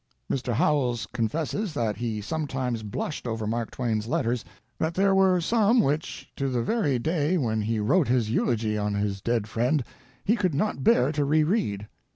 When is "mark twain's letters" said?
3.45-4.43